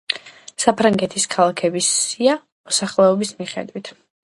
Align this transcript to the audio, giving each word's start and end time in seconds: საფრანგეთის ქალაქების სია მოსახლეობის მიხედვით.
საფრანგეთის 0.63 1.27
ქალაქების 1.35 1.91
სია 1.99 2.35
მოსახლეობის 2.41 3.37
მიხედვით. 3.43 3.97